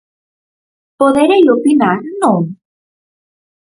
Poderei 0.99 1.43
opinar, 1.55 1.97
¿non? 2.21 2.41